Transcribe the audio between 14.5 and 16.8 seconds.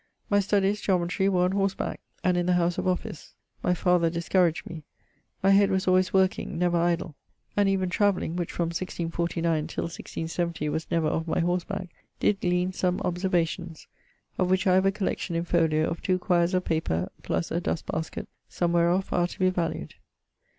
I have a collection in folio of 2 quiers of